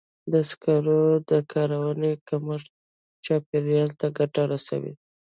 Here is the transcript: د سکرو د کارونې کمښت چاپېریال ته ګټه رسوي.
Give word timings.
د 0.33 0.33
سکرو 0.49 1.03
د 1.29 1.31
کارونې 1.51 2.11
کمښت 2.27 2.67
چاپېریال 3.25 3.89
ته 3.99 4.07
ګټه 4.17 4.41
رسوي. 4.53 4.93